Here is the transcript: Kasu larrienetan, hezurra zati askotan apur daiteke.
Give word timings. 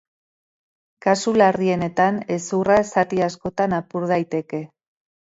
Kasu 1.05 1.33
larrienetan, 1.41 2.17
hezurra 2.37 2.79
zati 2.95 3.21
askotan 3.27 3.77
apur 3.81 4.09
daiteke. 4.15 4.63